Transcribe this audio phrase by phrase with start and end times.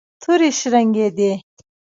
[0.21, 1.31] تورې شرنګېدې.